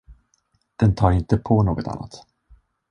Den 0.79 0.95
tar 0.95 1.11
inte 1.11 1.37
på 1.37 1.63
något 1.63 1.87
annat. 1.87 2.25